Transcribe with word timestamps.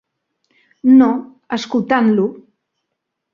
No, 1.01 1.09
escoltant-lo. 1.59 2.27